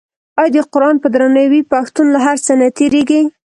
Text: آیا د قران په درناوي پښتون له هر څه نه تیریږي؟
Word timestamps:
آیا 0.41 0.51
د 0.55 0.57
قران 0.73 0.95
په 1.03 1.07
درناوي 1.13 1.61
پښتون 1.71 2.07
له 2.15 2.19
هر 2.25 2.37
څه 2.45 2.51
نه 2.59 2.67
تیریږي؟ 2.77 3.21